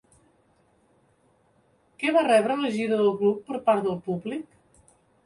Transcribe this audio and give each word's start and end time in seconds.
Què 2.03 2.13
va 2.15 2.23
rebre 2.29 2.55
la 2.63 2.71
gira 2.79 2.97
del 3.03 3.11
grup 3.21 3.45
per 3.51 3.61
part 3.69 3.87
del 3.89 4.01
públic? 4.09 4.59